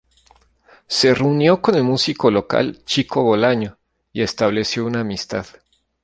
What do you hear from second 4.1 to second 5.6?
y estableció una amistad.